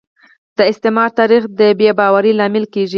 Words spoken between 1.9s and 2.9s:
باورۍ لامل کیږي